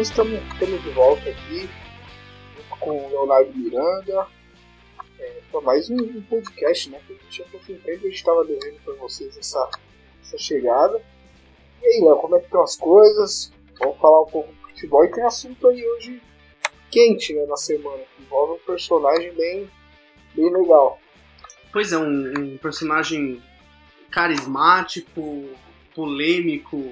[0.00, 1.68] mas estamos de volta aqui
[2.78, 4.26] com o Leonardo Miranda.
[5.18, 6.98] É, para mais um, um, podcast, né?
[7.06, 9.68] Que a gente tinha pouco tempo, a gente estava devendo para vocês essa,
[10.22, 11.02] essa chegada.
[11.82, 13.52] E aí, Léo, como é que estão as coisas?
[13.78, 16.22] Vamos falar um pouco de futebol e tem assunto aí hoje
[16.90, 19.70] quente né, na semana, que envolve um personagem bem,
[20.34, 20.98] bem legal.
[21.70, 23.42] Pois é, um, um personagem
[24.10, 25.46] carismático,
[25.94, 26.90] polêmico,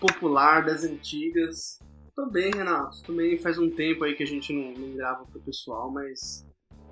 [0.00, 1.78] popular das antigas.
[2.14, 5.90] Também, Renato, também faz um tempo aí que a gente não, não grava pro pessoal,
[5.90, 6.46] mas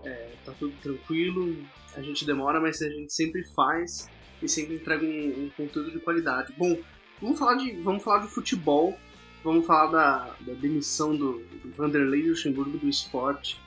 [0.05, 1.57] é, tá tudo tranquilo.
[1.95, 4.09] A gente demora, mas a gente sempre faz
[4.43, 6.53] e sempre entrega um, um conteúdo de qualidade.
[6.59, 6.77] Bom,
[7.21, 8.99] vamos falar de, vamos falar de futebol,
[9.45, 13.61] vamos falar da, da demissão do, do Vanderlei Luxemburgo do esporte.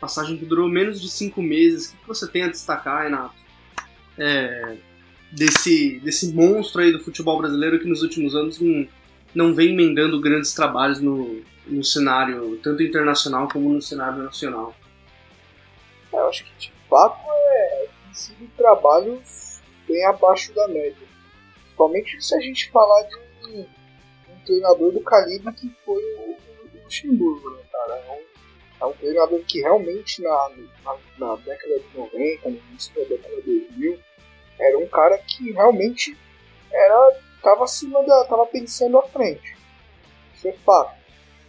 [0.00, 1.92] Passagem que durou menos de cinco meses.
[1.92, 3.34] O que você tem a destacar, Renato?
[4.16, 4.78] É,
[5.30, 8.86] desse, desse monstro aí do futebol brasileiro que nos últimos anos não,
[9.34, 14.74] não vem emendando grandes trabalhos no, no cenário, tanto internacional como no cenário nacional.
[16.12, 21.06] É, eu acho que de fato é, sido trabalhos bem abaixo da média.
[21.62, 26.84] Principalmente se a gente falar de um, um treinador do calibre que foi o, o
[26.84, 27.94] Luxemburgo, né, cara?
[27.96, 30.50] É um, é um treinador que realmente na,
[30.84, 33.98] na, na década de 90, no início da década de 2000,
[34.60, 36.16] era um cara que realmente
[36.72, 38.24] era tava acima da.
[38.24, 39.56] tava pensando à frente.
[40.34, 40.98] Isso é fato.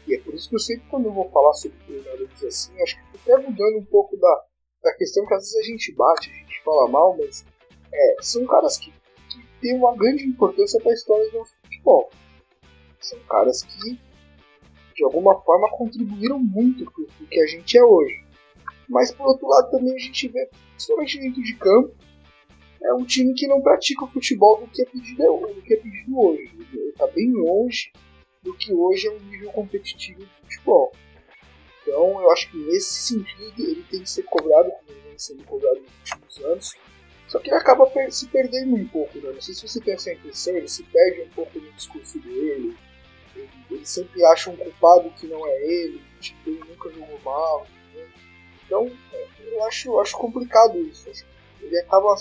[0.06, 2.96] E é por isso que eu sempre quando eu vou falar sobre treinadores assim, acho
[2.96, 4.44] que até mudando um pouco da,
[4.84, 7.44] da questão que às vezes a gente bate, a gente fala mal, mas
[7.92, 12.12] é, são caras que, que têm uma grande importância para a história do futebol.
[13.00, 14.00] São caras que
[14.96, 18.24] de alguma forma contribuíram muito para o que a gente é hoje.
[18.88, 21.96] Mas por outro lado também a gente vê, principalmente dentro de campo,
[22.82, 25.78] é um time que não pratica o futebol do que é pedido, do que é
[25.78, 26.52] pedido hoje.
[26.74, 27.92] Ele está bem longe
[28.44, 30.92] do que hoje é um nível competitivo de futebol.
[31.82, 35.44] Então eu acho que nesse sentido ele tem que ser cobrado, como ele vem sendo
[35.44, 36.76] cobrado nos últimos anos.
[37.28, 39.32] Só que ele acaba se perdendo um pouco, né?
[39.32, 42.76] Não sei se você tem essa impressão, ele se perde um pouco no discurso dele.
[43.36, 47.20] Ele, ele sempre acha um culpado que não é ele, o time dele nunca jogou
[47.24, 47.68] mal.
[47.94, 48.08] Né?
[48.66, 48.92] Então
[49.40, 51.10] eu acho, eu acho complicado isso.
[51.62, 52.16] Ele acaba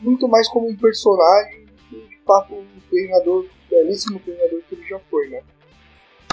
[0.00, 4.98] muito mais como um personagem que de fato um treinador, belíssimo treinador que ele já
[5.10, 5.42] foi, né?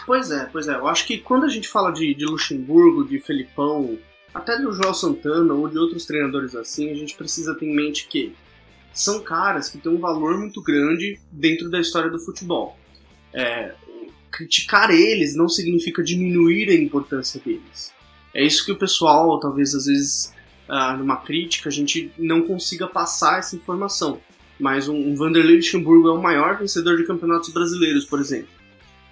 [0.05, 0.75] Pois é, pois é.
[0.75, 3.97] Eu acho que quando a gente fala de, de Luxemburgo, de Felipão,
[4.33, 8.07] até do João Santana ou de outros treinadores assim, a gente precisa ter em mente
[8.07, 8.35] que
[8.93, 12.77] são caras que têm um valor muito grande dentro da história do futebol.
[13.33, 13.73] É,
[14.31, 17.93] criticar eles não significa diminuir a importância deles.
[18.33, 20.33] É isso que o pessoal, talvez às vezes,
[20.69, 24.19] uh, numa crítica, a gente não consiga passar essa informação.
[24.59, 28.49] Mas um, um Vanderlei Luxemburgo é o maior vencedor de campeonatos brasileiros, por exemplo.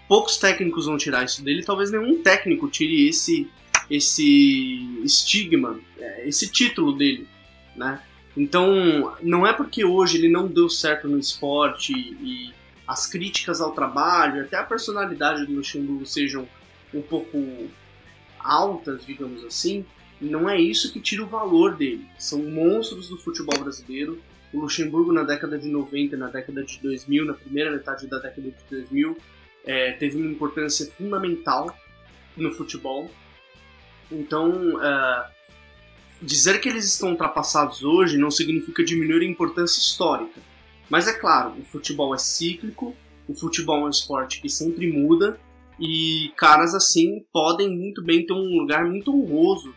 [0.07, 3.49] Poucos técnicos vão tirar isso dele, talvez nenhum técnico tire esse
[3.89, 7.27] esse estigma, é, esse título dele,
[7.75, 8.01] né?
[8.35, 12.51] Então, não é porque hoje ele não deu certo no esporte e
[12.87, 16.47] as críticas ao trabalho, até a personalidade do Luxemburgo sejam
[16.93, 17.69] um pouco
[18.39, 19.85] altas, digamos assim,
[20.23, 22.05] não é isso que tira o valor dele.
[22.17, 24.21] São monstros do futebol brasileiro.
[24.53, 28.49] O Luxemburgo na década de 90, na década de 2000, na primeira metade da década
[28.49, 29.17] de 2000,
[29.65, 31.75] é, teve uma importância fundamental
[32.37, 33.09] no futebol.
[34.11, 35.31] Então, uh,
[36.21, 40.39] dizer que eles estão ultrapassados hoje não significa diminuir a importância histórica.
[40.89, 42.95] Mas é claro, o futebol é cíclico,
[43.27, 45.39] o futebol é um esporte que sempre muda
[45.79, 49.73] e caras assim podem muito bem ter um lugar muito honroso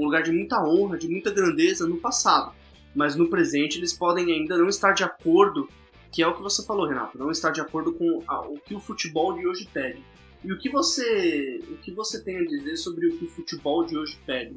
[0.00, 2.54] um lugar de muita honra, de muita grandeza no passado.
[2.94, 5.68] Mas no presente eles podem ainda não estar de acordo,
[6.10, 8.74] que é o que você falou, Renato, não estar de acordo com a, o que
[8.74, 10.02] o futebol de hoje pede.
[10.42, 13.84] E o que você, o que você tem a dizer sobre o que o futebol
[13.84, 14.56] de hoje pede,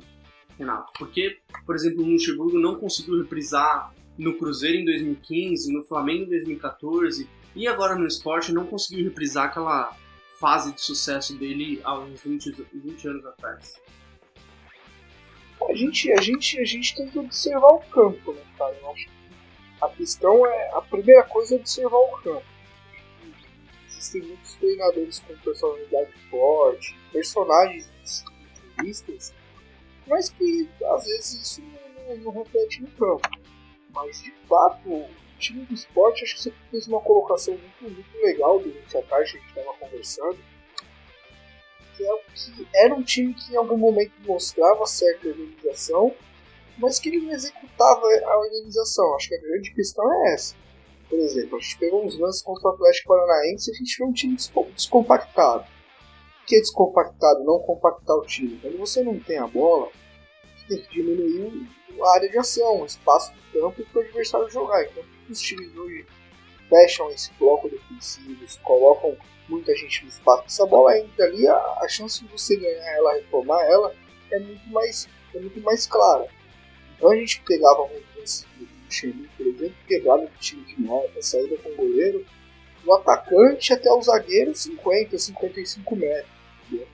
[0.57, 0.93] Renato?
[0.97, 6.29] Porque, por exemplo, o Luxemburgo não conseguiu reprisar no Cruzeiro em 2015, no Flamengo em
[6.29, 9.95] 2014 e agora no esporte não conseguiu reprisar aquela
[10.39, 13.81] fase de sucesso dele há uns 20, 20 anos atrás
[15.69, 18.75] a gente, a gente, a gente tem que observar o campo, né, cara?
[18.81, 19.09] Eu acho
[19.83, 20.69] a questão é.
[20.73, 22.45] A primeira coisa é observar o campo.
[23.87, 28.23] Existem muitos treinadores com personalidade forte, personagens
[28.75, 29.33] entrevistas,
[30.07, 31.63] mas que às vezes isso
[32.07, 33.29] não, não reflete no campo.
[33.89, 38.17] Mas de fato, o time do esporte, acho que você fez uma colocação muito, muito
[38.23, 40.52] legal durante a tarde que a gente estava conversando
[41.95, 46.13] que, é, que era um time que em algum momento mostrava certa organização,
[46.77, 49.15] mas que ele não executava a organização.
[49.15, 50.55] Acho que a grande questão é essa.
[51.09, 54.07] Por exemplo, a gente pegou uns lances contra o Atlético Paranaense e a gente viu
[54.07, 54.35] um time
[54.73, 55.63] descompactado.
[55.63, 57.43] O que é descompactado?
[57.43, 58.59] Não compactar o time.
[58.61, 59.89] Quando você não tem a bola,
[60.67, 61.69] tem que diminuir
[62.01, 64.83] a área de ação, o espaço do campo para o adversário jogar.
[64.83, 66.05] Então, os times hoje
[66.73, 69.15] fecham esse bloco defensivo, colocam
[69.47, 70.43] muita gente no espaço.
[70.47, 73.95] Essa bola entra ali, a, a chance de você ganhar ela, reformar ela,
[74.31, 76.27] é muito mais, é muito mais clara.
[76.97, 81.21] Então a gente pegava um lance do Luxemburgo, por exemplo, quebrado de time de meta,
[81.21, 82.25] saída com o goleiro,
[82.83, 86.31] do atacante até o zagueiro 50, 55 metros.
[86.65, 86.87] Entendeu?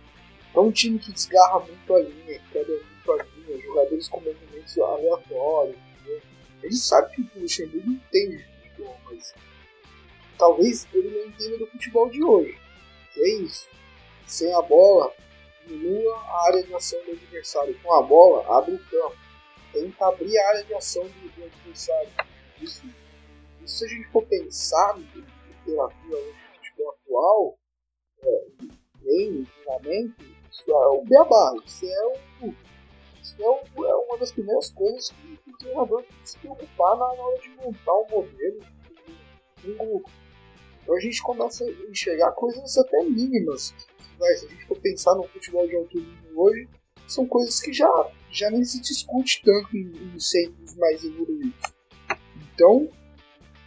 [0.52, 4.78] Então um time que desgarra muito a linha, que muito a linha, jogadores com movimentos
[4.78, 5.78] aleatórios.
[6.62, 9.34] A gente sabe que o Luxemburgo de futebol, mas
[10.40, 12.58] talvez ele não entenda do futebol de hoje.
[13.18, 13.68] é isso.
[14.26, 15.14] Sem a bola,
[15.68, 17.78] diminua a área de ação do adversário.
[17.84, 19.18] Com a bola, abre o campo.
[19.74, 22.10] Tenta abrir a área de ação do, adversário.
[22.62, 22.88] Isso,
[23.62, 25.06] isso, se a gente for pensar na
[25.48, 27.60] literatura do futebol atual,
[28.24, 28.46] é,
[29.02, 31.54] treino, treinamento, isso é o beabá.
[31.66, 32.56] Isso é, o,
[33.22, 37.06] isso é, é uma das primeiras coisas que o treinador tem que se preocupar na
[37.06, 38.60] hora de montar um modelo,
[39.66, 40.10] um grupo.
[40.90, 43.76] Então a gente começa a enxergar coisas até mínimas.
[44.20, 44.28] Né?
[44.38, 46.68] Se a gente for pensar no futebol de alto nível hoje,
[47.08, 47.88] são coisas que já,
[48.32, 51.62] já nem se discute tanto em, em centros mais evoluídos.
[52.56, 52.90] Então,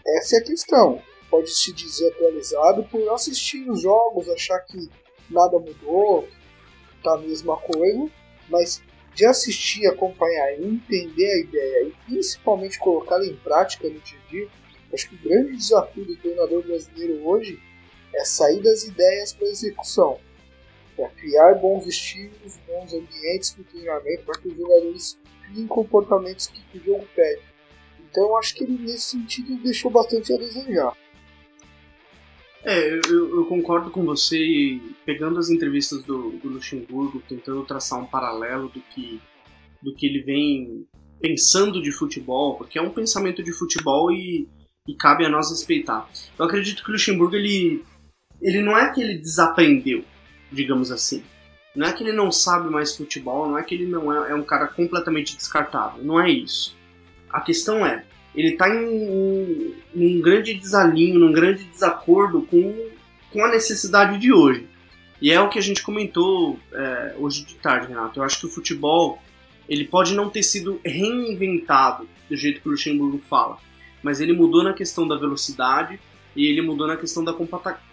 [0.05, 1.01] essa é a questão.
[1.31, 4.91] Pode se dizer atualizado por assistir os jogos, achar que
[5.31, 6.27] nada mudou,
[7.05, 8.11] tá a mesma coisa,
[8.51, 8.83] mas
[9.15, 14.29] de assistir, acompanhar e entender a ideia e principalmente colocá-la em prática no dia a
[14.29, 14.49] dia,
[14.93, 17.59] Acho que o grande desafio do treinador brasileiro hoje
[18.15, 20.19] é sair das ideias para execução.
[20.95, 26.47] Para criar bons estilos, bons ambientes para o treinamento, para que os jogadores criem comportamentos
[26.49, 27.43] que o jogo pede.
[28.11, 30.95] Então acho que ele nesse sentido deixou bastante a desejar.
[32.65, 38.07] É, eu, eu, concordo com você pegando as entrevistas do, do, Luxemburgo, tentando traçar um
[38.07, 39.21] paralelo do que,
[39.83, 40.87] do que ele vem
[41.21, 44.49] pensando de futebol, porque é um pensamento de futebol e
[44.87, 46.09] e cabe a nós respeitar.
[46.39, 47.85] Eu acredito que o Luxemburgo ele,
[48.41, 50.05] ele não é que ele desaprendeu,
[50.51, 51.23] digamos assim.
[51.75, 54.35] Não é que ele não sabe mais futebol, não é que ele não é, é
[54.35, 56.77] um cara completamente descartável, não é isso.
[57.31, 62.89] A questão é, ele está em um, um, grande desalinho, num grande desacordo com,
[63.31, 64.69] com a necessidade de hoje.
[65.21, 68.19] E é o que a gente comentou é, hoje de tarde, Renato.
[68.19, 69.23] Eu acho que o futebol
[69.69, 73.57] ele pode não ter sido reinventado do jeito que o Luxemburgo fala,
[74.03, 76.01] mas ele mudou na questão da velocidade
[76.35, 77.35] e ele mudou na questão da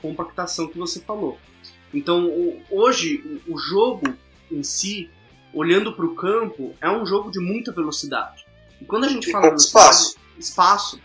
[0.02, 1.38] compactação que você falou.
[1.94, 2.32] Então,
[2.70, 4.14] hoje, o jogo
[4.52, 5.10] em si,
[5.54, 8.46] olhando para o campo, é um jogo de muita velocidade.
[8.82, 11.02] E quando a gente e fala pouco espaço, espaço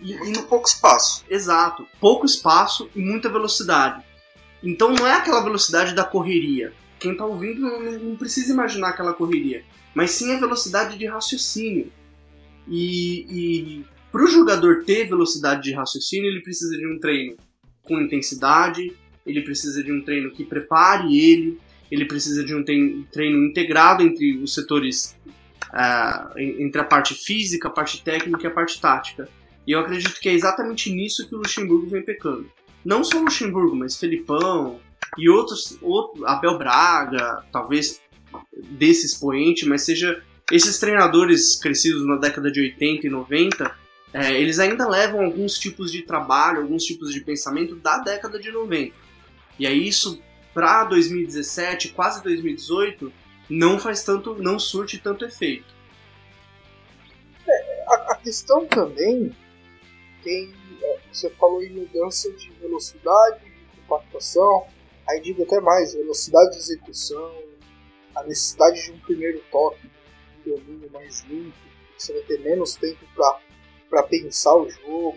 [0.00, 1.24] e, muito e, pouco espaço.
[1.28, 4.04] Exato, pouco espaço e muita velocidade.
[4.62, 6.72] Então não é aquela velocidade da correria.
[6.98, 9.64] Quem está ouvindo não, não, precisa imaginar aquela correria,
[9.94, 11.92] mas sim a velocidade de raciocínio.
[12.68, 13.84] E, e
[14.16, 17.36] para o jogador ter velocidade de raciocínio, ele precisa de um treino
[17.82, 21.60] com intensidade, ele precisa de um treino que prepare ele,
[21.90, 25.14] ele precisa de um treino integrado entre os setores,
[25.66, 29.28] uh, entre a parte física, a parte técnica e a parte tática.
[29.66, 32.50] E eu acredito que é exatamente nisso que o Luxemburgo vem pecando.
[32.82, 34.80] Não só o Luxemburgo, mas Felipão
[35.18, 38.00] e outros, outro, Abel Braga, talvez
[38.70, 43.85] desse expoente, mas seja esses treinadores crescidos na década de 80 e 90
[44.16, 48.50] é, eles ainda levam alguns tipos de trabalho, alguns tipos de pensamento da década de
[48.50, 48.96] 90.
[49.58, 50.22] E aí isso
[50.54, 53.12] para 2017, quase 2018,
[53.50, 55.66] não faz tanto, não surte tanto efeito.
[57.46, 59.36] É, a, a, questão também
[60.24, 60.50] tem,
[60.82, 64.66] é, você falou em mudança de velocidade, de compactação,
[65.06, 67.34] aí digo até mais, velocidade de execução,
[68.14, 69.90] a necessidade de um primeiro toque,
[70.46, 71.54] um domínio mais limpo,
[71.98, 73.45] você vai ter menos tempo para
[73.88, 75.16] para pensar o jogo,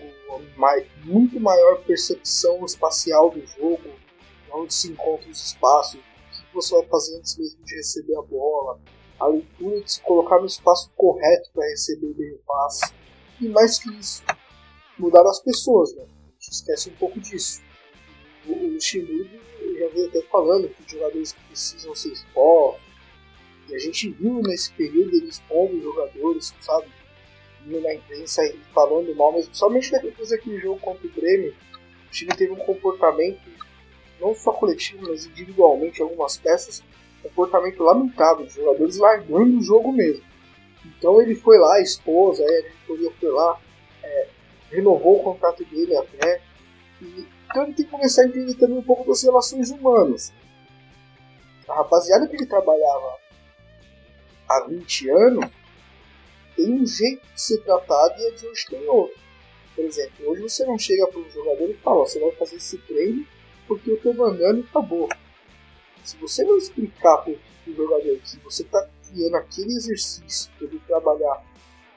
[1.03, 3.89] muito maior percepção espacial do jogo,
[4.51, 8.21] onde se encontram os espaços, o que você vai fazer antes mesmo de receber a
[8.21, 8.79] bola,
[9.19, 12.93] a leitura de se colocar no espaço correto para receber bem o passe.
[13.41, 14.23] E mais que isso,
[14.97, 16.03] mudar as pessoas, né?
[16.03, 17.61] A gente esquece um pouco disso.
[18.47, 19.39] O, o Luxemburgo
[19.77, 22.89] já veio até falando que os jogadores que precisam ser expostos,
[23.69, 26.87] e a gente viu nesse período eles expondo jogadores, sabe?
[27.65, 28.41] Na imprensa
[28.73, 31.55] falando mal, mas somente depois daquele jogo contra o Grêmio,
[32.07, 33.41] o time teve um comportamento,
[34.19, 36.83] não só coletivo, mas individualmente, algumas peças,
[37.21, 40.23] comportamento lamentável, os jogadores largando o jogo mesmo.
[40.85, 43.59] Então ele foi lá, esposa, a diretoria foi lá,
[44.03, 44.27] é,
[44.71, 46.41] renovou o contrato dele até.
[47.01, 50.33] E, então ele tem que começar a entender também um pouco das relações humanas.
[51.67, 53.17] A rapaziada que ele trabalhava
[54.49, 55.51] há 20 anos
[56.59, 59.17] tem um jeito de ser tratado e a de hoje tem outro.
[59.73, 62.77] Por exemplo, hoje você não chega para um jogador e fala: você vai fazer esse
[62.79, 63.25] treino
[63.65, 65.07] porque eu tô mandando e acabou.
[66.03, 70.81] Se você não explicar para o jogador que você está criando aquele exercício para ele
[70.85, 71.45] trabalhar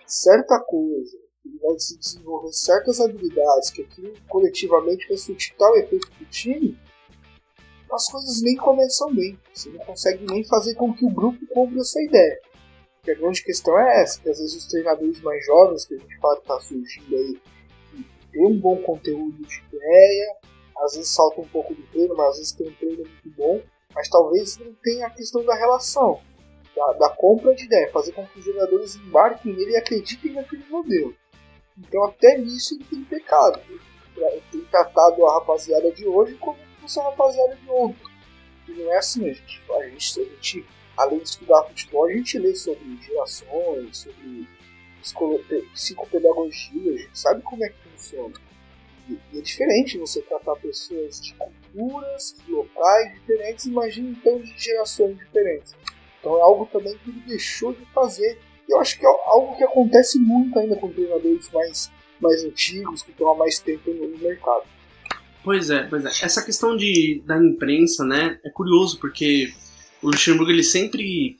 [0.06, 6.08] certa coisa, ele vai se desenvolver certas habilidades, que aquilo coletivamente vai surtir tal efeito
[6.18, 6.78] do time,
[7.90, 9.38] as coisas nem começam bem.
[9.52, 12.51] Você não consegue nem fazer com que o grupo compre a sua ideia.
[13.02, 15.98] Porque a grande questão é essa, que às vezes os treinadores mais jovens que a
[15.98, 17.40] gente fala que está surgindo aí,
[17.90, 20.36] que tem um bom conteúdo de ideia,
[20.78, 23.60] às vezes salta um pouco do treino, mas às vezes tem um treino muito bom,
[23.92, 26.20] mas talvez não tenha a questão da relação,
[26.76, 30.64] da, da compra de ideia, fazer com que os jogadores embarquem nele e acreditem naquele
[30.66, 31.12] modelo.
[31.76, 33.60] Então até nisso ele tem pecado.
[33.68, 38.06] Ele tem tratado a rapaziada de hoje como fosse a rapaziada de ontem.
[38.68, 42.12] E não é assim, a gente, a gente, a gente além de estudar futebol, a
[42.12, 44.48] gente lê sobre gerações, sobre
[45.72, 48.34] psicopedagogia, a gente sabe como é que funciona.
[49.08, 55.18] E, é diferente você tratar pessoas de culturas, de locais diferentes, imagina então de gerações
[55.18, 55.74] diferentes.
[56.20, 58.38] Então é algo também que ele deixou de fazer.
[58.68, 63.02] E eu acho que é algo que acontece muito ainda com treinadores mais, mais antigos,
[63.02, 64.62] que estão há mais tempo no mercado.
[65.42, 66.08] Pois é, pois é.
[66.24, 69.52] Essa questão de, da imprensa, né, é curioso, porque
[70.02, 71.38] o Luxemburgo ele sempre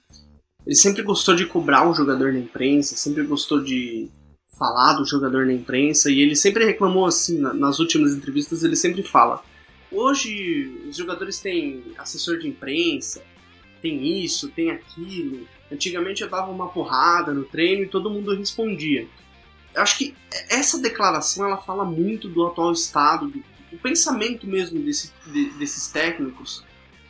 [0.65, 4.09] ele sempre gostou de cobrar o jogador na imprensa, sempre gostou de
[4.57, 9.03] falar do jogador na imprensa e ele sempre reclamou assim nas últimas entrevistas ele sempre
[9.03, 9.43] fala
[9.91, 13.23] hoje os jogadores têm assessor de imprensa
[13.83, 15.47] tem isso tem aquilo.
[15.71, 19.09] Antigamente eu dava uma porrada no treino e todo mundo respondia.
[19.75, 20.15] Eu acho que
[20.49, 25.89] essa declaração ela fala muito do atual estado do, do pensamento mesmo desse, de, desses
[25.89, 26.63] técnicos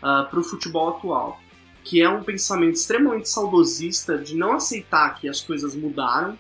[0.03, 1.41] uh, ah, para o futebol atual
[1.85, 6.39] que é um pensamento extremamente saudosista de não aceitar que as coisas mudaram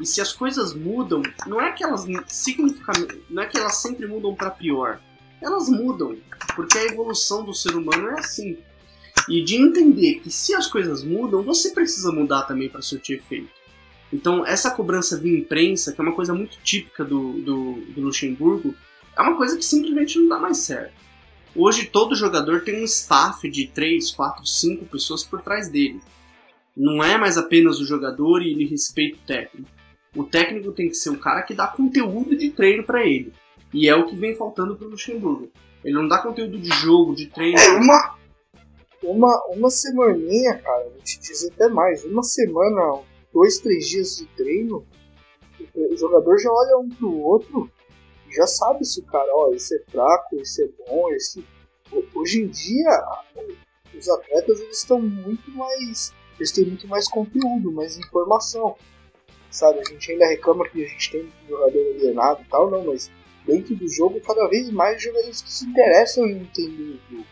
[0.00, 4.06] e se as coisas mudam, não é que elas significamente, não é que elas sempre
[4.06, 5.00] mudam para pior.
[5.42, 6.16] Elas mudam,
[6.54, 8.58] porque a evolução do ser humano é assim.
[9.28, 13.50] E de entender que se as coisas mudam, você precisa mudar também para surtir efeito.
[14.12, 18.74] Então, essa cobrança via imprensa, que é uma coisa muito típica do, do, do Luxemburgo,
[19.16, 20.94] é uma coisa que simplesmente não dá mais certo.
[21.60, 26.00] Hoje todo jogador tem um staff de 3, 4, 5 pessoas por trás dele.
[26.76, 29.68] Não é mais apenas o jogador e ele respeita o técnico.
[30.14, 33.32] O técnico tem que ser o cara que dá conteúdo de treino para ele.
[33.74, 35.50] E é o que vem faltando pro Luxemburgo.
[35.84, 37.58] Ele não dá conteúdo de jogo, de treino.
[37.58, 38.14] É uma,
[39.02, 42.04] uma, uma semaninha, cara, vou te dizer até mais.
[42.04, 43.00] Uma semana,
[43.34, 44.86] dois, três dias de treino,
[45.74, 47.68] o jogador já olha um pro outro
[48.30, 51.44] já sabe se o cara, ó, esse é fraco, esse é bom, esse.
[52.14, 53.02] Hoje em dia,
[53.96, 56.12] os atletas eles estão muito mais.
[56.38, 58.76] Eles têm muito mais conteúdo, mais informação.
[59.50, 62.84] Sabe, a gente ainda reclama que a gente tem um jogador alienado e tal, não,
[62.84, 63.10] mas
[63.46, 67.26] dentro do jogo, cada vez mais jogadores que se interessam em entender o jogo.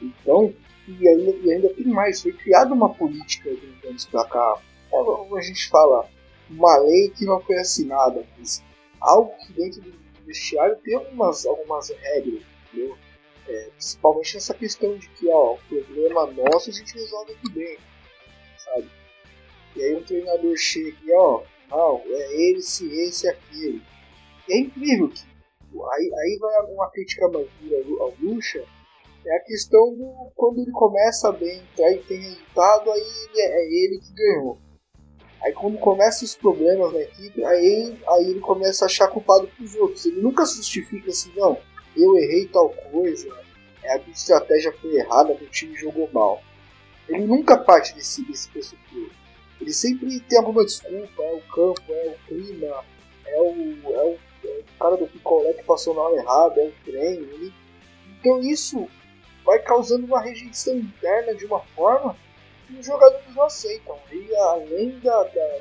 [0.00, 0.54] Então,
[0.88, 4.60] e ainda, e ainda tem mais, foi criada uma política de uns anos pra cá,
[4.92, 6.08] é, como a gente fala,
[6.50, 8.62] uma lei que não foi assinada, mas
[9.00, 12.96] algo que dentro do vestiário tem algumas, algumas regras, entendeu?
[13.48, 17.82] É, principalmente essa questão de que, ó, o problema nosso a gente resolve aqui dentro,
[18.58, 18.90] sabe?
[19.74, 23.82] E aí o treinador chega e, ó, não, é esse, esse, aquele.
[24.48, 25.32] E é incrível que
[25.92, 28.64] aí, aí vai uma crítica mais dura ao Lucha,
[29.24, 33.84] é a questão do quando ele começa bem, aí tem resultado, aí ele, é, é
[33.84, 34.58] ele que ganhou.
[35.42, 39.74] Aí quando começam os problemas na equipe, aí, aí ele começa a achar culpado pros
[39.74, 40.06] outros.
[40.06, 41.58] Ele nunca se justifica assim, não,
[41.96, 43.28] eu errei tal coisa,
[43.82, 46.40] é, a estratégia foi errada, o time jogou mal.
[47.08, 49.10] Ele nunca parte desse, desse pressuposto.
[49.60, 52.84] Ele sempre tem alguma desculpa, é o campo, é o clima,
[53.26, 56.66] é o, é o, é o cara do picolé que passou na hora errada, é
[56.66, 57.22] o treino.
[57.32, 57.52] Ele...
[58.18, 58.88] Então isso
[59.44, 62.16] vai causando uma rejeição interna de uma forma
[62.72, 63.98] que os jogadores não aceitam.
[64.10, 65.60] E além da, da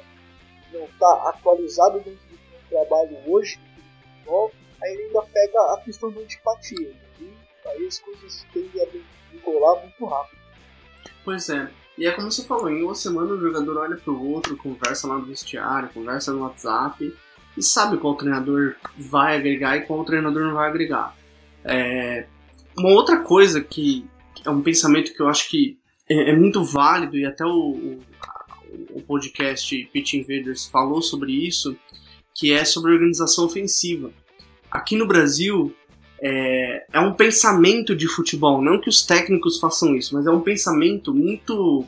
[0.73, 3.59] não estar tá atualizado dentro do trabalho hoje
[4.15, 4.51] futebol,
[4.81, 6.95] aí ele ainda pega a questão da antipatia.
[7.19, 7.33] E
[7.65, 10.39] aí as coisas tendem a engolar muito rápido.
[11.23, 11.69] Pois é.
[11.97, 15.07] E é como você falou, em uma semana o jogador olha para o outro, conversa
[15.07, 17.15] lá no vestiário, conversa no WhatsApp
[17.57, 21.15] e sabe qual treinador vai agregar e qual treinador não vai agregar.
[21.65, 22.25] É...
[22.77, 24.09] Uma outra coisa que
[24.45, 25.80] é um pensamento que eu acho que
[26.11, 27.99] é, é muito válido e até o, o,
[28.95, 31.77] o podcast Pitch Invaders falou sobre isso,
[32.35, 34.11] que é sobre organização ofensiva.
[34.69, 35.73] Aqui no Brasil,
[36.21, 40.41] é, é, um pensamento de futebol, não que os técnicos façam isso, mas é um
[40.41, 41.85] pensamento muito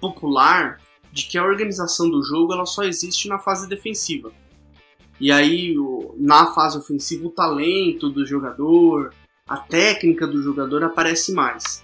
[0.00, 0.80] popular
[1.12, 4.32] de que a organização do jogo ela só existe na fase defensiva.
[5.20, 5.74] E aí,
[6.16, 9.12] na fase ofensiva, o talento do jogador,
[9.48, 11.82] a técnica do jogador aparece mais.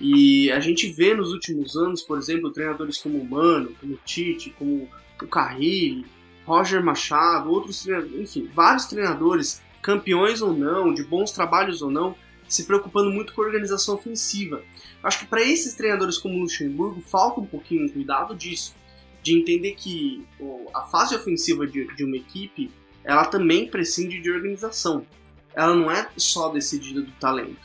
[0.00, 3.98] E a gente vê nos últimos anos, por exemplo, treinadores como o Mano, como o
[4.04, 4.88] Tite, como
[5.22, 6.04] o Carrilli,
[6.44, 12.14] Roger Machado, outros treinadores, enfim, vários treinadores, campeões ou não, de bons trabalhos ou não,
[12.48, 14.62] se preocupando muito com a organização ofensiva.
[15.02, 18.74] Acho que para esses treinadores como o Luxemburgo falta um pouquinho cuidado disso,
[19.22, 20.24] de entender que
[20.74, 22.70] a fase ofensiva de, de uma equipe
[23.02, 25.06] ela também prescinde de organização.
[25.54, 27.56] Ela não é só decidida do talento.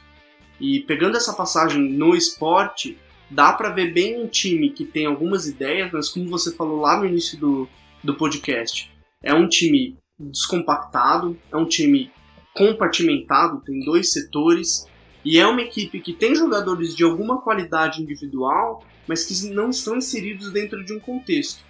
[0.61, 2.95] E pegando essa passagem no esporte,
[3.31, 6.99] dá para ver bem um time que tem algumas ideias, mas como você falou lá
[6.99, 7.67] no início do,
[8.03, 8.91] do podcast,
[9.23, 12.11] é um time descompactado, é um time
[12.53, 14.85] compartimentado, tem dois setores,
[15.25, 19.95] e é uma equipe que tem jogadores de alguma qualidade individual, mas que não estão
[19.95, 21.63] inseridos dentro de um contexto.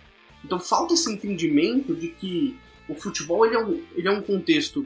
[0.44, 2.58] Então falta esse entendimento de que
[2.90, 4.86] o futebol ele é, um, ele é um contexto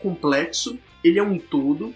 [0.00, 1.94] complexo, ele é um todo,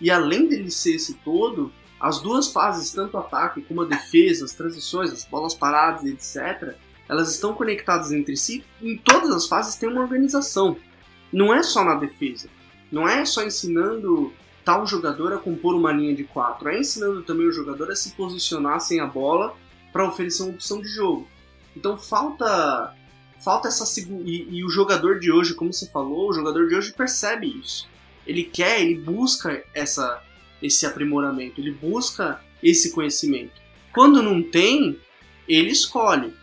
[0.00, 4.52] e além dele ser esse todo, as duas fases, tanto ataque como a defesa, as
[4.52, 6.74] transições, as bolas paradas, etc.,
[7.08, 8.64] elas estão conectadas entre si.
[8.80, 10.76] Em todas as fases tem uma organização.
[11.32, 12.48] Não é só na defesa.
[12.90, 14.32] Não é só ensinando
[14.64, 16.68] tal jogador a compor uma linha de quatro.
[16.68, 19.56] É ensinando também o jogador a se posicionar sem a bola
[19.92, 21.26] para oferecer uma opção de jogo.
[21.76, 22.94] Então falta
[23.40, 26.92] falta essa e, e, o jogador de hoje, como você falou, o jogador de hoje
[26.92, 27.88] percebe isso.
[28.30, 30.22] Ele quer, ele busca essa
[30.62, 33.60] esse aprimoramento, ele busca esse conhecimento.
[33.94, 35.00] Quando não tem,
[35.48, 36.34] ele escolhe.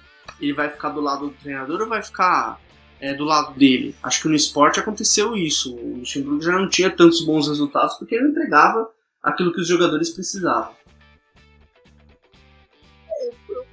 [0.41, 2.59] Ele vai ficar do lado do treinador ou vai ficar
[2.99, 3.95] é, do lado dele?
[4.01, 5.75] Acho que no esporte aconteceu isso.
[5.75, 8.89] O Luxemburgo já não tinha tantos bons resultados porque ele entregava
[9.21, 10.75] aquilo que os jogadores precisavam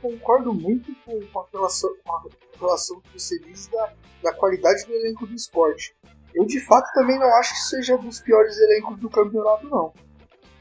[0.05, 2.23] concordo muito com a relação, com a
[2.61, 5.97] relação que você diz da, da qualidade do elenco do esporte.
[6.35, 9.93] Eu de fato também não acho que seja dos piores elencos do campeonato, não.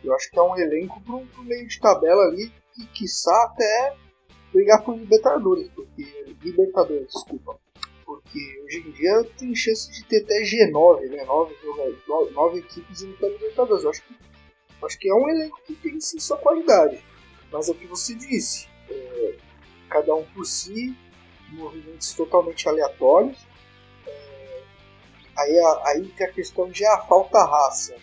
[0.03, 3.95] Eu acho que é um elenco para um meio de tabela ali que quiçá até
[4.51, 6.03] brigar por Libertadores, porque.
[6.41, 7.57] Libertadores, desculpa.
[8.05, 11.23] Porque hoje em dia tem chance de ter até G9, né?
[11.23, 11.55] Nove,
[12.07, 13.83] nove, nove equipes indo para Libertadores.
[13.83, 14.15] Eu acho que,
[14.85, 17.01] acho que é um elenco que tem sim sua qualidade.
[17.51, 19.35] Mas é o que você disse é,
[19.89, 20.95] cada um por si,
[21.51, 23.37] movimentos totalmente aleatórios.
[25.37, 27.95] É, aí, aí tem a questão de ah, falta raça.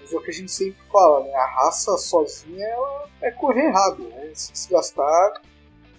[0.00, 1.34] Mas é o que a gente sempre fala, né?
[1.34, 4.30] A raça sozinha ela é correr errado, né?
[4.34, 5.42] se desgastar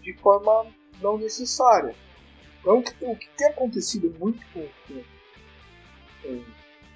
[0.02, 0.68] de forma
[1.02, 1.96] não necessária.
[2.60, 5.04] Então, o que tem acontecido muito com, com,
[6.22, 6.44] com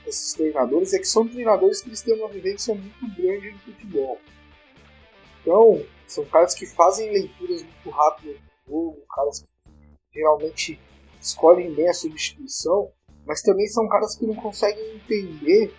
[0.05, 4.19] esses treinadores é que são treinadores que eles têm uma vivência muito grande no futebol.
[5.41, 9.47] Então, são caras que fazem leituras muito rápidas do jogo, caras que
[10.13, 10.79] geralmente
[11.19, 12.91] escolhem bem a substituição,
[13.25, 15.73] mas também são caras que não conseguem entender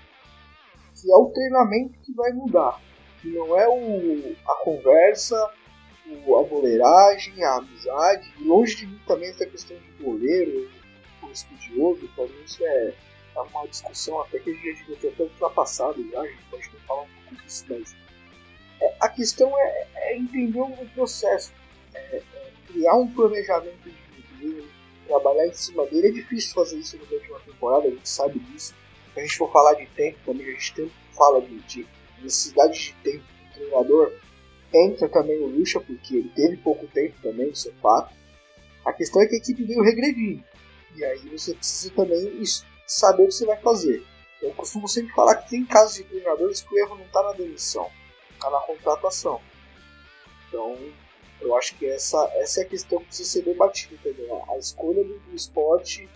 [1.01, 2.81] que é o treinamento que vai mudar,
[3.21, 5.51] que não é o, a conversa,
[6.27, 8.33] o, a boleiragem, a amizade.
[8.39, 10.71] E longe de mim também essa questão de goleiro,
[11.23, 12.95] o estudioso, para mim isso é,
[13.37, 16.45] é uma discussão até que a gente já devia ter até ultrapassado já, a gente
[16.51, 17.97] pode falar um pouco disso, mas
[18.81, 21.53] é, a questão é, é, entender o processo,
[21.95, 22.23] é, é
[22.67, 23.91] criar um planejamento
[24.39, 24.65] de
[25.07, 26.09] trabalhar em cima dele.
[26.09, 28.75] É difícil fazer isso durante uma temporada, a gente sabe disso.
[29.13, 31.87] Se a gente for falar de tempo também, a gente sempre fala de, de
[32.23, 34.13] necessidade de tempo do treinador.
[34.75, 38.15] Entra também o Lucha, porque ele teve pouco tempo também, isso é fato.
[38.85, 40.45] A questão é que a equipe veio regredindo.
[40.95, 42.43] E aí você precisa também
[42.87, 44.05] saber o que você vai fazer.
[44.43, 47.33] Eu costumo sempre falar que tem casos de treinadores que o erro não está na
[47.33, 47.91] demissão
[48.37, 49.41] está na contratação.
[50.49, 50.77] Então,
[51.41, 54.43] eu acho que essa, essa é a questão que precisa ser debatida, entendeu?
[54.51, 56.09] A escolha do, do esporte,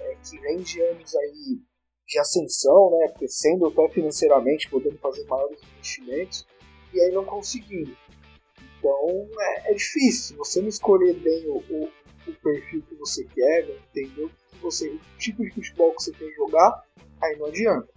[0.00, 1.60] é, que vem de anos aí
[2.06, 6.46] de ascensão, né, crescendo até financeiramente, podendo fazer maiores investimentos,
[6.92, 7.96] e aí não conseguindo.
[8.78, 10.36] Então, é, é difícil.
[10.36, 11.90] Você não escolher bem o, o,
[12.28, 16.12] o perfil que você quer, não entender o, você, o tipo de futebol que você
[16.12, 16.84] quer jogar,
[17.22, 17.88] aí não adianta.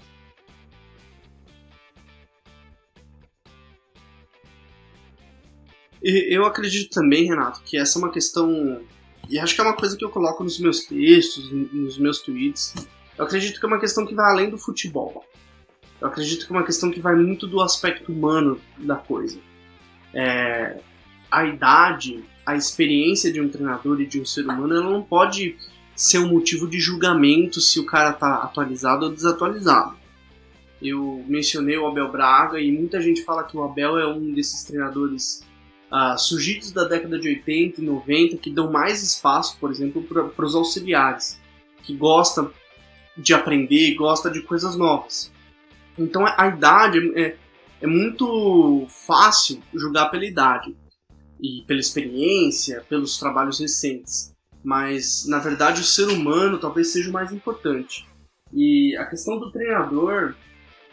[6.02, 8.82] Eu acredito também, Renato, que essa é uma questão.
[9.30, 12.74] E acho que é uma coisa que eu coloco nos meus textos, nos meus tweets.
[13.18, 15.26] Eu acredito que é uma questão que vai além do futebol.
[16.00, 19.40] Eu acredito que é uma questão que vai muito do aspecto humano da coisa.
[20.14, 20.80] É,
[21.30, 25.58] a idade, a experiência de um treinador e de um ser humano, ela não pode
[25.96, 29.98] ser um motivo de julgamento se o cara tá atualizado ou desatualizado.
[30.80, 34.64] Eu mencionei o Abel Braga e muita gente fala que o Abel é um desses
[34.64, 35.44] treinadores
[36.18, 40.56] surgidos da década de 80 e 90 que dão mais espaço, por exemplo, para os
[40.56, 41.40] auxiliares,
[41.84, 42.52] que gostam
[43.16, 45.32] de aprender, gosta de coisas novas.
[45.98, 47.36] Então a idade é,
[47.82, 50.76] é muito fácil julgar pela idade
[51.42, 54.34] e pela experiência, pelos trabalhos recentes.
[54.64, 58.06] Mas na verdade o ser humano talvez seja o mais importante.
[58.54, 60.36] E a questão do treinador,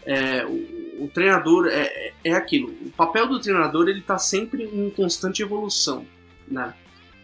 [0.05, 0.45] é,
[0.99, 2.75] o, treinador é, é aquilo.
[2.83, 6.07] O papel do treinador ele está sempre em constante evolução,
[6.49, 6.75] né?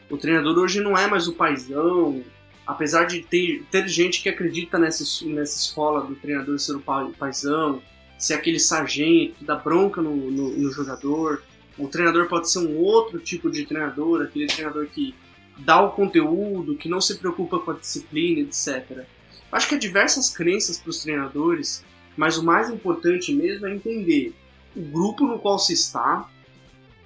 [0.08, 2.22] O treinador hoje não é mais o paizão,
[2.66, 6.82] apesar de ter, ter gente que acredita nessa, nessa escola do treinador ser o
[7.16, 7.80] paizão,
[8.18, 11.42] ser aquele sargento que dá bronca no, no, no, jogador.
[11.78, 15.14] O treinador pode ser um outro tipo de treinador, aquele treinador que
[15.58, 19.04] dá o conteúdo, que não se preocupa com a disciplina, etc.
[19.50, 21.84] Acho que há diversas crenças para os treinadores,
[22.16, 24.34] mas o mais importante mesmo é entender
[24.76, 26.28] o grupo no qual se está,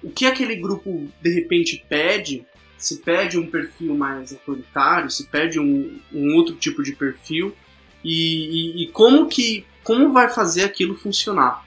[0.03, 2.45] o que aquele grupo de repente pede
[2.77, 7.55] se pede um perfil mais autoritário, se pede um, um outro tipo de perfil
[8.03, 11.65] e, e, e, como que como vai fazer aquilo funcionar.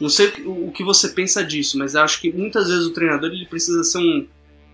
[0.00, 3.46] Não sei o, que você pensa disso, mas acho que muitas vezes o treinador ele
[3.46, 4.26] precisa ser um,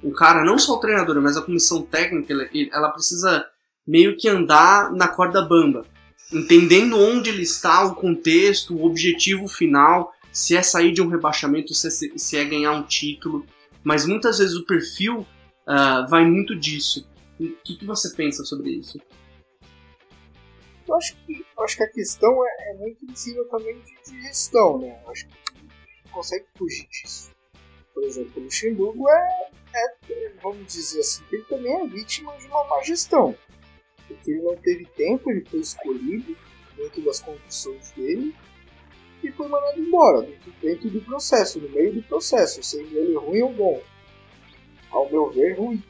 [0.02, 3.44] um cara, não só o treinador, mas a comissão técnica, ela, ela precisa
[3.87, 5.84] meio que andar na corda bamba,
[6.33, 11.75] entendendo onde ele está, o contexto, o objetivo final, se é sair de um rebaixamento,
[11.75, 13.47] se é, se é ganhar um título.
[13.83, 17.09] Mas muitas vezes o perfil uh, vai muito disso.
[17.41, 19.01] O que, que, você pensa sobre isso?
[20.87, 24.23] Eu acho que, eu acho que a questão é, é muito cima também de, de,
[24.23, 25.01] gestão, né?
[25.05, 27.31] Eu acho que consegue fugir disso.
[27.95, 32.64] Por exemplo, o Luxemburgo é, é, vamos dizer assim, ele também é vítima de uma
[32.64, 33.37] má gestão.
[34.29, 36.37] Porque ele não teve tempo, ele foi escolhido
[36.77, 38.35] dentro das condições dele
[39.23, 43.41] e foi mandado embora dentro, dentro do processo, no meio do processo, sendo ele ruim
[43.43, 43.83] ou bom
[44.91, 45.83] ao meu ver, ruim.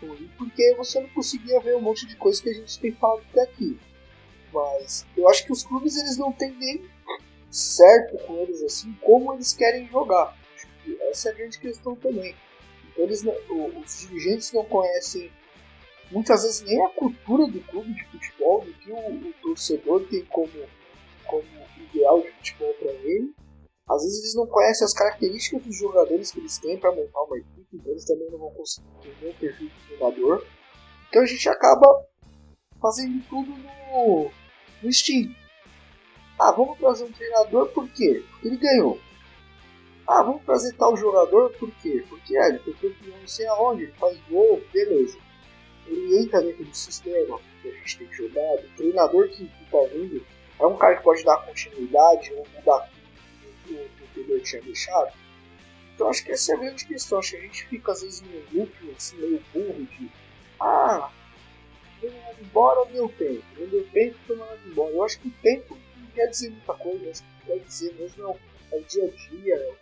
[0.00, 3.22] Ruim porque você não conseguia ver um monte de coisa que a gente tem falado
[3.30, 3.78] até aqui.
[4.52, 6.82] Mas eu acho que os clubes eles não têm nem
[7.50, 10.36] certo com eles assim como eles querem jogar.
[11.10, 12.34] essa é a grande questão também.
[12.90, 13.34] Então, eles não,
[13.78, 15.30] os dirigentes não conhecem
[16.12, 20.24] muitas vezes nem a cultura do clube de futebol, do que o, o torcedor tem
[20.26, 20.52] como,
[21.26, 21.42] como
[21.76, 23.34] ideal de futebol para ele.
[23.88, 27.38] Às vezes eles não conhecem as características dos jogadores que eles têm para montar uma
[27.38, 30.46] equipe, então eles também não vão conseguir entender o perfil do jogador.
[31.08, 32.06] Então a gente acaba
[32.80, 34.30] fazendo tudo no,
[34.82, 35.30] no.
[36.38, 38.24] Ah, vamos trazer um treinador por quê?
[38.30, 38.98] Porque ele ganhou.
[40.06, 42.04] Ah, vamos trazer tal jogador por quê?
[42.08, 45.18] Porque ah, ele foi campeão não sei aonde, ele faz gol, beleza.
[45.86, 48.64] Ele entra dentro do sistema que a gente tem jogado.
[48.64, 50.24] O treinador que está vindo
[50.58, 52.90] é um cara que pode dar continuidade ou mudar
[53.66, 55.12] que o anterior tinha deixado.
[55.94, 57.18] Então acho que essa é a grande questão.
[57.18, 60.10] Acho que a gente fica às vezes num loop assim, meio burro de
[60.60, 61.10] ah,
[62.00, 64.92] foi embora deu tempo, não deu tempo, foi mandado embora.
[64.92, 68.38] Eu acho que o tempo não quer dizer muita coisa, acho que quer dizer mesmo
[68.72, 69.74] é, é o dia a dia, é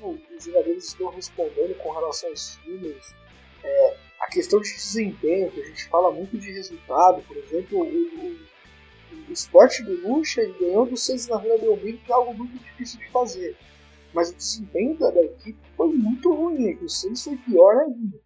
[0.00, 3.14] o que os jogadores estão respondendo com relação aos times.
[3.64, 3.96] É,
[4.28, 8.48] a questão de desempenho, que a gente fala muito de resultado, por exemplo, o, o
[9.28, 10.94] o esporte do Lucha ele ganhou do
[11.28, 13.56] na Vila Belmiro, que é algo muito difícil de fazer.
[14.14, 16.78] Mas o desempenho da, da equipe foi muito ruim, né?
[16.80, 18.18] o Seis foi pior ainda.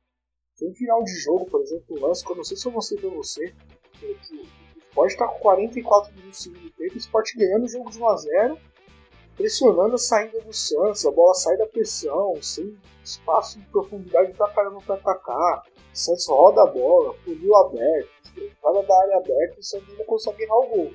[0.58, 3.00] Tem final de jogo, por exemplo, o lance que eu não sei se eu mostrei
[3.00, 3.52] pra você,
[3.98, 7.90] que, o Sport tá com 44 minutos do segundo tempo, o Sport ganhando o jogo
[7.90, 8.58] de 1x0,
[9.36, 14.50] pressionando a saída do Santos, a bola sai da pressão, sem espaço de profundidade pra
[14.50, 15.64] caramba pra atacar.
[15.92, 20.04] O Santos roda a bola, funil aberto, entrada da área aberta e o Santos não
[20.04, 20.92] consegue errar o gol.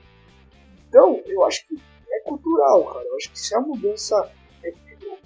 [0.88, 1.76] Então, eu acho que
[2.10, 3.06] é cultural, cara.
[3.06, 4.32] Eu acho que se a mudança.
[4.64, 4.74] É,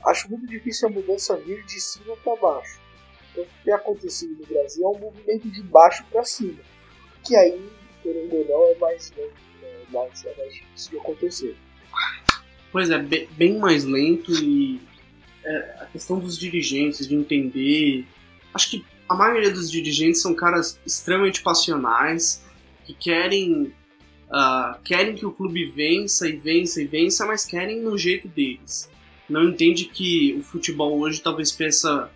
[0.05, 2.81] acho muito difícil a mudança vir de cima para baixo.
[3.31, 6.59] Então, o que tem acontecido no Brasil é um movimento de baixo para cima.
[7.23, 7.69] Que aí,
[8.01, 9.29] querendo ou não, é mais, né,
[9.63, 11.57] é mais, é mais difícil de acontecer.
[12.71, 14.79] Pois é, bem mais lento e
[15.43, 18.05] é, a questão dos dirigentes, de entender.
[18.53, 22.41] Acho que a maioria dos dirigentes são caras extremamente passionais,
[22.85, 23.73] que querem,
[24.29, 28.89] uh, querem que o clube vença e vença e vença, mas querem no jeito deles.
[29.27, 32.09] Não entende que o futebol hoje talvez pensa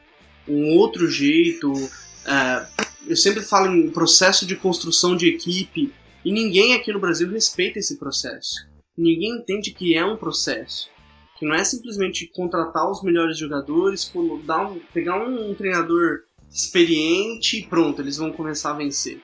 [0.48, 1.72] um outro jeito.
[1.74, 7.30] Uh, eu sempre falo em processo de construção de equipe e ninguém aqui no Brasil
[7.30, 8.66] respeita esse processo.
[8.98, 10.90] Ninguém entende que é um processo
[11.38, 14.12] que não é simplesmente contratar os melhores jogadores,
[14.46, 19.22] dar um, pegar um, treinador experiente e pronto, eles vão começar a vencer.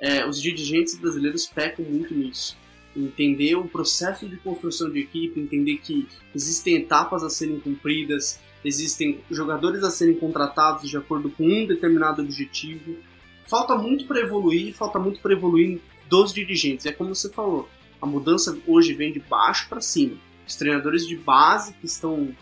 [0.00, 2.56] é, os dirigentes brasileiros pecam muito nisso.
[2.96, 9.20] Entender o processo de construção de equipe, entender que existem etapas a serem cumpridas, existem
[9.28, 12.96] jogadores a serem contratados de acordo com um determinado objetivo.
[13.44, 16.86] Falta muito para evoluir, falta muito para evoluir dos dirigentes.
[16.86, 17.68] É como você falou,
[18.00, 20.16] a mudança hoje vem de baixo para cima.
[20.46, 22.34] Os treinadores de base que estão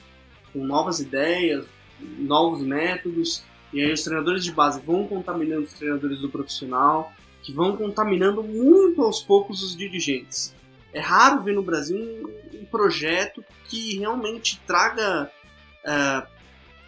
[0.53, 1.67] com novas ideias,
[2.19, 3.43] novos métodos,
[3.73, 8.43] e aí os treinadores de base vão contaminando os treinadores do profissional, que vão contaminando
[8.43, 10.55] muito aos poucos os dirigentes.
[10.93, 11.99] É raro ver no Brasil
[12.55, 15.31] um, projeto que realmente traga
[15.85, 16.27] uh,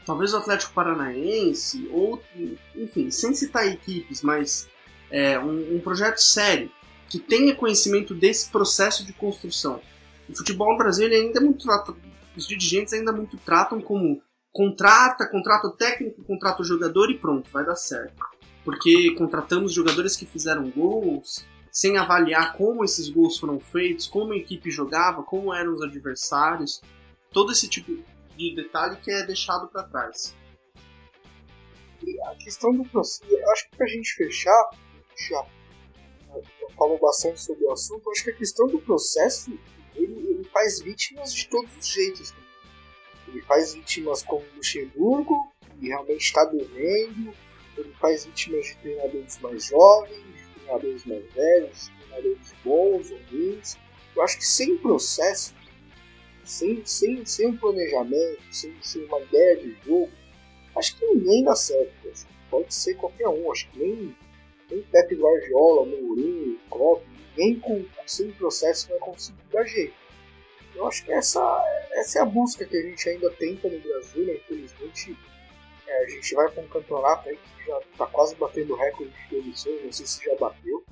[0.04, 2.22] talvez o Atlético Paranaense, ou
[2.74, 4.68] enfim, sem citar equipes, mas
[5.10, 6.70] é, um, um, projeto sério
[7.08, 9.80] que tenha conhecimento desse processo de construção.
[10.28, 11.66] O futebol no Brasil ainda é muito
[12.36, 17.50] os dirigentes ainda muito tratam como contrata, contrata o técnico, contrata o jogador e pronto,
[17.50, 18.22] vai dar certo
[18.68, 21.42] porque contratamos jogadores que fizeram gols
[21.72, 26.82] sem avaliar como esses gols foram feitos, como a equipe jogava, como eram os adversários,
[27.32, 27.96] todo esse tipo
[28.36, 30.36] de detalhe que é deixado para trás.
[32.04, 34.70] E a questão do processo, acho que para a gente fechar,
[35.30, 35.46] já
[36.76, 39.50] falo bastante sobre o assunto, acho que a questão do processo
[39.94, 42.32] ele, ele faz vítimas de todos os jeitos.
[43.26, 47.34] Ele faz vítimas como Luxemburgo, que realmente está devendo,
[47.76, 53.18] ele faz vítimas de treinadores mais jovens, de treinadores mais velhos, de treinadores bons ou
[53.30, 53.76] ruins.
[54.16, 55.54] Eu acho que sem processo,
[56.44, 60.10] sem, sem, sem um planejamento, sem, sem uma ideia de jogo,
[60.76, 61.92] acho que ninguém dá certo.
[62.08, 64.16] Acho pode ser qualquer um, acho que nem,
[64.70, 67.02] nem Pepe Guardiola, Mourinho, Klopp,
[67.36, 69.94] ninguém com, sem processo vai conseguir dar jeito.
[70.74, 71.40] Eu acho que essa,
[71.92, 74.34] essa é a busca que a gente ainda tenta no Brasil, né?
[74.34, 75.16] infelizmente
[75.86, 79.40] é, a gente vai para um campeonato aí que já tá quase batendo recorde de
[79.40, 80.84] demissões, não sei se já bateu.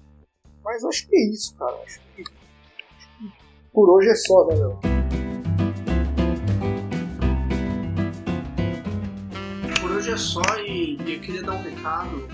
[0.65, 1.77] Mas acho que é isso, cara.
[1.85, 3.33] Acho que, acho que
[3.73, 4.81] por hoje é só, né, meu?
[9.81, 12.27] Por hoje é só e, eu queria dar um recado,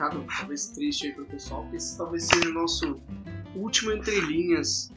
[0.00, 2.98] recado talvez triste aí pro pessoal, porque esse talvez seja o nosso
[3.54, 4.90] último entre linhas,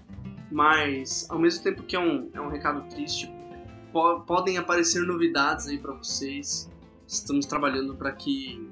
[0.50, 3.30] mas ao mesmo tempo que é um, é um recado triste,
[3.92, 6.70] po podem aparecer novidades aí para vocês.
[7.06, 8.66] Estamos trabalhando para que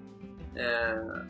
[0.56, 1.26] é,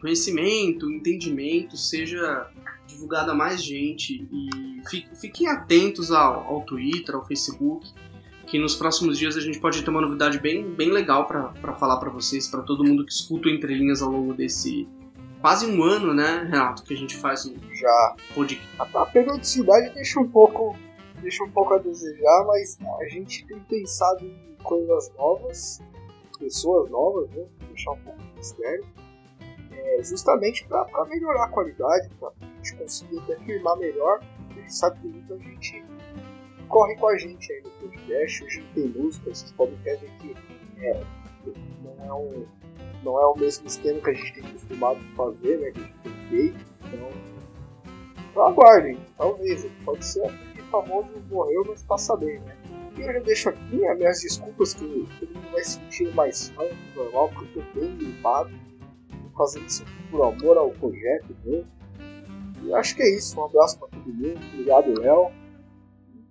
[0.00, 2.50] conhecimento, entendimento seja
[2.86, 4.82] divulgado a mais gente e
[5.16, 7.90] fiquem atentos ao, ao Twitter, ao Facebook,
[8.50, 11.98] que nos próximos dias a gente pode ter uma novidade bem, bem legal para falar
[11.98, 14.88] para vocês, para todo mundo que escuta o Entre Linhas ao longo desse
[15.40, 18.96] quase um ano, né, Renato, que a gente faz um já podcast.
[18.96, 20.76] A, a periodicidade deixa um pouco
[21.20, 25.80] deixa um pouco a desejar, mas a gente tem pensado em coisas novas
[26.38, 27.44] pessoas novas, né?
[27.68, 28.84] deixar um pouco de mistério,
[29.72, 34.20] é, justamente para melhorar a qualidade, para a gente conseguir até firmar melhor.
[34.50, 35.84] A gente sabe que muita gente
[36.68, 40.34] corre com a gente aí no podcast, hoje tem música, vocês podem ver que
[40.78, 41.02] é,
[41.82, 42.46] não, é um,
[43.02, 45.82] não é o mesmo esquema que a gente tem acostumado a fazer, né, que a
[45.82, 47.10] gente tem feito, então,
[48.30, 52.56] então aguardem, talvez, pode ser que famoso morreu, mas passa bem, né?
[52.96, 56.64] E eu já deixo aqui as minhas desculpas que todo mundo vai sentir mais fã
[56.64, 58.50] do normal, porque eu tô bem limpado,
[59.36, 61.68] fazendo isso por amor ao projeto mesmo.
[62.64, 63.40] E acho que é isso.
[63.40, 64.40] Um abraço para todo mundo.
[64.52, 65.30] Obrigado, Léo.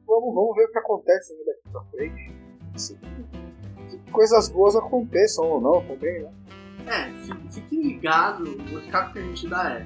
[0.08, 2.36] Vamos, vamos ver o que acontece ainda daqui pra frente.
[4.12, 6.32] Coisas boas aconteçam ou não também, né?
[6.88, 8.50] É, fiquem ligados.
[8.50, 9.86] O recado que a gente dá é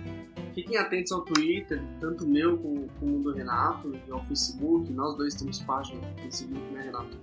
[0.54, 4.92] Fiquem atentos ao Twitter, tanto meu como, como do Renato, e ao Facebook.
[4.92, 7.18] Nós dois temos página no Facebook, né, Renato?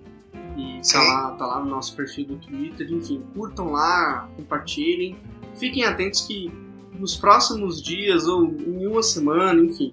[0.57, 2.91] E tá lá, tá lá no nosso perfil do Twitter.
[2.91, 5.19] Enfim, curtam lá, compartilhem.
[5.57, 6.51] Fiquem atentos que
[6.99, 9.93] nos próximos dias ou em uma semana, enfim,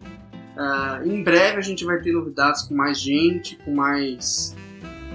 [0.57, 4.55] uh, em breve a gente vai ter novidades com mais gente, com mais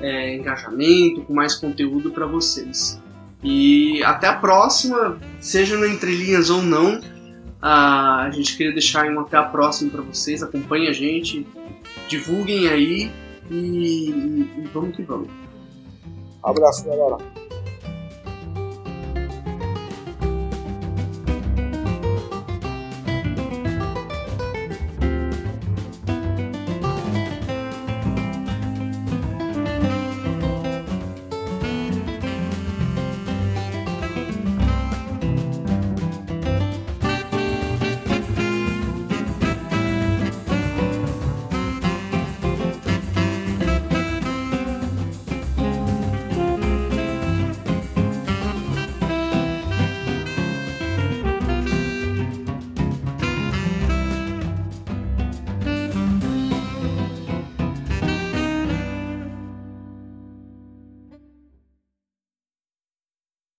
[0.01, 3.01] é, engajamento, com mais conteúdo para vocês.
[3.43, 6.99] E até a próxima, seja no Entre Linhas ou não.
[6.99, 10.43] Uh, a gente queria deixar um até a próxima para vocês.
[10.43, 11.47] Acompanhem a gente,
[12.09, 13.11] divulguem aí
[13.51, 14.11] e, e,
[14.59, 15.29] e vamos que vamos.
[16.43, 17.19] Abraço, galera.